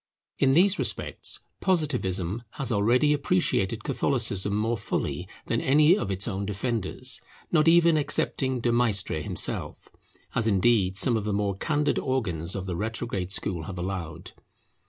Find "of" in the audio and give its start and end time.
5.95-6.09, 11.15-11.25, 12.55-12.65